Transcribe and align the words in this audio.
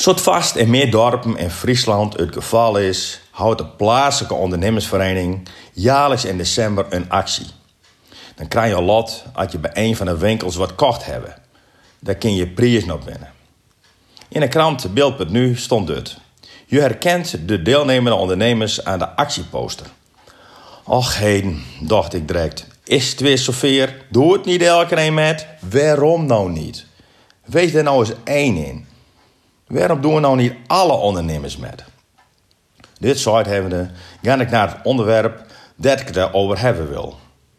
Zoals 0.00 0.22
vast 0.22 0.56
in 0.56 0.70
meer 0.70 0.90
dorpen 0.90 1.36
in 1.36 1.50
Friesland 1.50 2.16
het 2.16 2.34
geval 2.34 2.78
is, 2.78 3.20
houdt 3.30 3.58
de 3.58 3.66
plaatselijke 3.66 4.34
ondernemersvereniging 4.34 5.48
jaarlijks 5.72 6.24
in 6.24 6.36
december 6.36 6.86
een 6.88 7.10
actie. 7.10 7.46
Dan 8.34 8.48
krijg 8.48 8.76
je 8.76 8.82
lot 8.82 9.24
als 9.34 9.52
je 9.52 9.58
bij 9.58 9.70
een 9.74 9.96
van 9.96 10.06
de 10.06 10.16
winkels 10.16 10.56
wat 10.56 10.74
kocht 10.74 11.04
hebben. 11.04 11.34
Daar 11.98 12.14
kun 12.14 12.34
je 12.34 12.46
prijs 12.46 12.84
nog 12.84 13.04
winnen. 13.04 13.32
In 14.28 14.40
de 14.40 14.48
krant 14.48 14.94
Beeld.nu 14.94 15.56
stond 15.56 15.86
dit. 15.86 16.16
Je 16.66 16.80
herkent 16.80 17.48
de 17.48 17.62
deelnemende 17.62 18.18
ondernemers 18.18 18.84
aan 18.84 18.98
de 18.98 19.08
actieposter. 19.16 19.86
Och 20.84 21.18
heden, 21.18 21.62
dacht 21.80 22.14
ik 22.14 22.28
direct. 22.28 22.66
Is 22.84 23.10
het 23.10 23.20
weer 23.20 23.38
zover? 23.38 23.96
Doe 24.10 24.32
het 24.32 24.44
niet 24.44 24.62
elke 24.62 25.00
een 25.00 25.14
met? 25.14 25.46
Waarom 25.70 26.26
nou 26.26 26.50
niet? 26.50 26.86
Wees 27.44 27.74
er 27.74 27.82
nou 27.82 27.98
eens 27.98 28.14
één 28.24 28.56
in. 28.56 28.88
Waarom 29.70 30.00
doen 30.00 30.14
we 30.14 30.20
nou 30.20 30.36
niet 30.36 30.54
alle 30.66 30.92
ondernemers 30.92 31.56
met? 31.56 31.84
Dit 32.98 33.18
soort 33.18 33.46
hebbende 33.46 33.90
ga 34.22 34.40
ik 34.40 34.50
naar 34.50 34.68
het 34.68 34.76
onderwerp 34.82 35.44
dat 35.76 36.00
ik 36.00 36.06
het 36.06 36.16
erover 36.16 36.60
hebben 36.60 36.88
wil. 36.88 37.18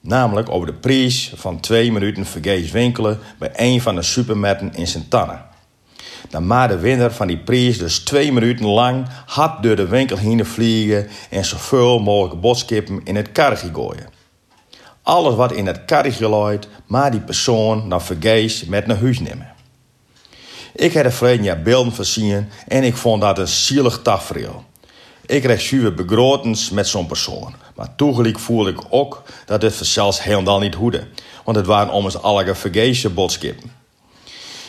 Namelijk 0.00 0.50
over 0.50 0.66
de 0.66 0.74
prijs 0.74 1.32
van 1.36 1.60
twee 1.60 1.92
minuten 1.92 2.26
vergees 2.26 2.70
winkelen 2.70 3.18
bij 3.38 3.50
een 3.52 3.80
van 3.80 3.94
de 3.94 4.02
supermarkten 4.02 4.74
in 4.74 4.86
Sint-Anna. 4.86 5.48
Dan 6.28 6.46
maar 6.46 6.68
de 6.68 6.78
winnaar 6.78 7.12
van 7.12 7.26
die 7.26 7.38
prijs 7.38 7.78
dus 7.78 7.98
twee 7.98 8.32
minuten 8.32 8.66
lang 8.66 9.06
hard 9.26 9.62
door 9.62 9.76
de 9.76 9.88
winkel 9.88 10.16
heen 10.16 10.46
vliegen 10.46 11.08
en 11.30 11.44
zoveel 11.44 11.98
mogelijk 11.98 12.40
botskippen 12.40 13.00
in 13.04 13.16
het 13.16 13.32
karretje 13.32 13.70
gooien. 13.72 14.08
Alles 15.02 15.34
wat 15.34 15.52
in 15.52 15.66
het 15.66 15.84
karretje 15.84 16.28
looit, 16.28 16.68
maar 16.86 17.10
die 17.10 17.20
persoon 17.20 17.88
dan 17.88 18.02
vergees 18.02 18.64
met 18.64 18.86
naar 18.86 18.98
huis 19.00 19.20
nemen. 19.20 19.51
Ik 20.74 20.92
heb 20.92 21.04
er 21.04 21.12
verleden 21.12 21.44
jaar 21.44 21.62
beelden 21.62 21.92
voorzien 21.92 22.48
en 22.68 22.82
ik 22.82 22.96
vond 22.96 23.22
dat 23.22 23.38
een 23.38 23.48
zielig 23.48 24.00
tafereel. 24.02 24.64
Ik 25.26 25.42
kreeg 25.42 25.60
zuur 25.60 25.94
begrotens 25.94 26.70
met 26.70 26.88
zo'n 26.88 27.06
persoon. 27.06 27.54
Maar 27.74 27.94
toegelijk 27.96 28.38
voelde 28.38 28.70
ik 28.70 28.80
ook 28.88 29.22
dat 29.46 29.62
het 29.62 29.74
zelfs 29.74 30.22
helemaal 30.22 30.58
niet 30.58 30.74
hoede. 30.74 31.06
Want 31.44 31.56
het 31.56 31.66
waren 31.66 31.92
ommers 31.92 32.22
alle 32.22 32.54
vergeesje 32.54 33.10
botskippen. 33.10 33.72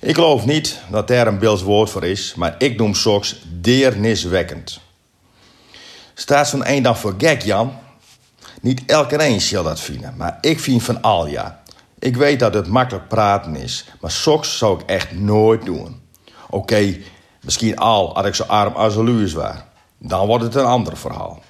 Ik 0.00 0.14
geloof 0.14 0.44
niet 0.46 0.78
dat 0.90 1.10
er 1.10 1.26
een 1.26 1.38
Beels 1.38 1.62
woord 1.62 1.90
voor 1.90 2.04
is, 2.04 2.34
maar 2.36 2.54
ik 2.58 2.78
noem 2.78 2.94
soms 2.94 3.36
deerniswekkend. 3.60 4.80
Staat 6.14 6.48
zo'n 6.48 6.70
een 6.70 6.82
dan 6.82 6.96
voor 6.96 7.14
gek, 7.18 7.42
Jan? 7.42 7.72
Niet 8.60 8.82
elke 8.86 9.24
een 9.24 9.40
zal 9.40 9.62
dat 9.62 9.80
vinden, 9.80 10.14
maar 10.16 10.38
ik 10.40 10.60
vind 10.60 10.82
van 10.82 11.02
al 11.02 11.26
ja. 11.26 11.62
Ik 11.98 12.16
weet 12.16 12.40
dat 12.40 12.54
het 12.54 12.66
makkelijk 12.66 13.08
praten 13.08 13.56
is, 13.56 13.84
maar 14.00 14.10
soks 14.10 14.58
zou 14.58 14.80
ik 14.80 14.86
echt 14.86 15.12
nooit 15.12 15.64
doen. 15.64 16.00
Oké, 16.50 16.96
misschien 17.42 17.78
al 17.78 18.16
als 18.16 18.26
ik 18.26 18.34
zo 18.34 18.42
arm 18.42 18.72
als 18.74 18.96
een 18.96 19.34
was. 19.34 19.54
Dan 19.98 20.26
wordt 20.26 20.44
het 20.44 20.54
een 20.54 20.64
ander 20.64 20.96
verhaal. 20.96 21.42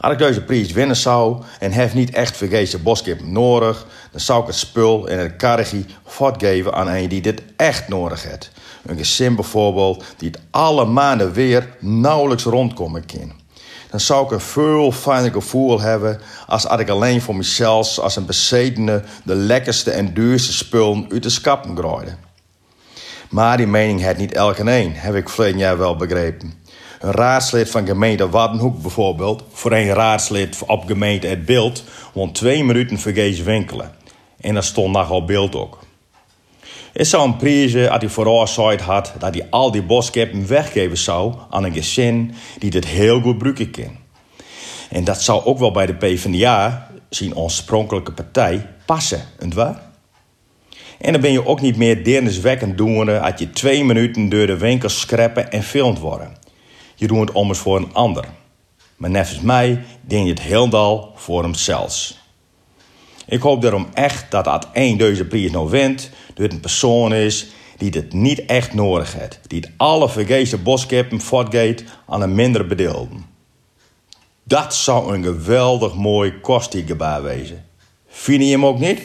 Als 0.00 0.12
ik 0.12 0.18
deze 0.18 0.42
prijs 0.42 0.72
winnen 0.72 0.96
zou 0.96 1.42
en 1.58 1.72
heb 1.72 1.92
niet 1.92 2.10
echt 2.10 2.36
vergezen 2.36 2.82
boskip 2.82 3.20
nodig, 3.20 3.86
dan 4.10 4.20
zou 4.20 4.40
ik 4.40 4.46
het 4.46 4.56
spul 4.56 5.08
en 5.08 5.18
het 5.18 5.36
karretje 5.36 5.84
voortgeven 6.04 6.74
aan 6.74 6.88
een 6.88 7.08
die 7.08 7.20
dit 7.20 7.42
echt 7.56 7.88
nodig 7.88 8.22
heeft. 8.22 8.50
Een 8.86 8.96
gezin 8.96 9.34
bijvoorbeeld 9.34 10.04
die 10.16 10.30
het 10.30 10.40
alle 10.50 10.84
maanden 10.84 11.32
weer 11.32 11.76
nauwelijks 11.80 12.44
rondkomen 12.44 13.06
kan. 13.06 13.32
Dan 13.96 14.04
zou 14.04 14.24
ik 14.24 14.30
een 14.30 14.40
veel 14.40 14.92
fijner 14.92 15.32
gevoel 15.32 15.80
hebben 15.80 16.20
als 16.46 16.64
ik 16.64 16.88
alleen 16.88 17.20
voor 17.20 17.36
mezelf 17.36 17.98
als 17.98 18.16
een 18.16 18.26
bezetene 18.26 19.02
de 19.24 19.34
lekkerste 19.34 19.90
en 19.90 20.14
duurste 20.14 20.52
spullen 20.52 21.06
uit 21.12 21.22
de 21.22 21.28
schappen 21.28 21.76
grooide. 21.76 22.14
Maar 23.28 23.56
die 23.56 23.66
mening 23.66 24.00
heeft 24.00 24.18
niet 24.18 24.32
elke 24.32 24.70
een, 24.70 24.92
heb 24.94 25.14
ik 25.14 25.28
verleden 25.28 25.58
jaar 25.58 25.78
wel 25.78 25.96
begrepen. 25.96 26.52
Een 27.00 27.12
raadslid 27.12 27.70
van 27.70 27.86
gemeente 27.86 28.28
Waddenhoek 28.28 28.82
bijvoorbeeld, 28.82 29.42
voor 29.52 29.72
een 29.72 29.92
raadslid 29.92 30.58
op 30.66 30.86
gemeente 30.86 31.26
Het 31.26 31.44
Beeld, 31.44 31.84
won 32.12 32.32
twee 32.32 32.64
minuten 32.64 32.98
vergezen 32.98 33.44
winkelen. 33.44 33.92
En 34.40 34.54
dat 34.54 34.64
stond 34.64 34.92
nogal 34.92 35.24
beeld 35.24 35.54
ook. 35.54 35.78
Het 36.96 37.06
zou 37.06 37.24
een 37.24 37.36
prijs 37.36 37.88
als 37.88 38.00
hij 38.00 38.08
vooruitzijd 38.08 38.80
had 38.80 39.12
dat 39.18 39.34
hij 39.34 39.46
al 39.50 39.70
die 39.70 39.82
boskappen 39.82 40.46
weggeven 40.46 40.96
zou 40.96 41.34
aan 41.50 41.64
een 41.64 41.72
gezin 41.72 42.34
die 42.58 42.70
dit 42.70 42.86
heel 42.86 43.20
goed 43.20 43.32
gebruiken 43.32 43.70
kan. 43.70 43.96
En 44.90 45.04
dat 45.04 45.22
zou 45.22 45.44
ook 45.44 45.58
wel 45.58 45.70
bij 45.70 45.86
de 45.86 45.94
PvdA, 45.94 46.90
zijn 47.08 47.36
oorspronkelijke 47.36 48.12
partij, 48.12 48.66
passen, 48.86 49.22
waar? 49.54 49.82
En 50.98 51.12
dan 51.12 51.20
ben 51.20 51.32
je 51.32 51.46
ook 51.46 51.60
niet 51.60 51.76
meer 51.76 52.04
deerniswekkend 52.04 52.78
doen 52.78 53.20
als 53.20 53.32
je 53.36 53.50
twee 53.50 53.84
minuten 53.84 54.28
door 54.28 54.46
de 54.46 54.56
winkel 54.56 54.88
schreppen 54.88 55.50
en 55.50 55.62
filmt 55.62 55.98
worden. 55.98 56.36
Je 56.94 57.06
doet 57.06 57.20
het 57.20 57.32
ommers 57.32 57.58
voor 57.58 57.76
een 57.76 57.94
ander. 57.94 58.24
Maar 58.96 59.10
nevens 59.10 59.40
mij 59.40 59.84
denk 60.00 60.24
je 60.24 60.30
het 60.30 60.42
heel 60.42 61.12
voor 61.14 61.42
hemzelf. 61.42 62.12
Ik 63.26 63.40
hoop 63.40 63.62
daarom 63.62 63.86
echt 63.92 64.30
dat 64.30 64.44
dat 64.44 64.68
één 64.72 64.98
deze 64.98 65.24
prijs 65.24 65.50
nou 65.50 65.70
wint, 65.70 66.10
door 66.34 66.50
een 66.50 66.60
persoon 66.60 67.12
is 67.12 67.46
die 67.76 67.90
het 67.90 68.12
niet 68.12 68.44
echt 68.44 68.74
nodig 68.74 69.14
heeft. 69.18 69.40
Die 69.46 69.60
het 69.60 69.70
alle 69.76 70.08
vergezen 70.08 70.62
boskappen 70.62 71.20
voortgeeft 71.20 71.84
aan 72.06 72.22
een 72.22 72.34
minder 72.34 72.66
bedeelden. 72.66 73.26
Dat 74.42 74.74
zou 74.74 75.14
een 75.14 75.22
geweldig 75.22 75.94
mooi 75.94 76.40
kostiegebaar 76.40 77.22
wezen. 77.22 77.64
Vind 78.08 78.42
je 78.42 78.50
hem 78.50 78.66
ook 78.66 78.78
niet? 78.78 79.00